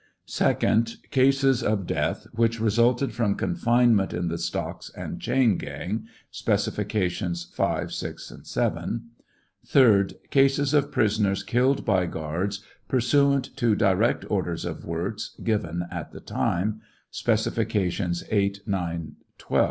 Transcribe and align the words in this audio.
Second. 0.25 0.95
Oases 1.15 1.61
of 1.61 1.85
death 1.85 2.25
which 2.31 2.59
resulted 2.59 3.13
from 3.13 3.35
confinement 3.35 4.15
in 4.15 4.29
the 4.29 4.37
stocks 4.39 4.89
and 4.97 5.21
chain 5.21 5.57
gang. 5.59 6.07
(Specifica 6.33 7.07
tions 7.07 7.43
5, 7.53 7.93
6, 7.93 8.33
7.) 8.41 9.09
Third. 9.63 10.15
Cases 10.31 10.73
of 10.73 10.91
prisoners 10.91 11.43
killed 11.43 11.85
by 11.85 12.07
guards, 12.07 12.63
pursuant 12.87 13.55
to 13.57 13.75
direct 13.75 14.25
orders 14.27 14.65
of 14.65 14.85
Wirz, 14.85 15.37
given 15.43 15.85
at 15.91 16.11
the 16.11 16.19
time,*( 16.19 16.81
Specifications 17.11 18.23
8, 18.31 18.61
9, 18.65 19.17
12.) 19.37 19.59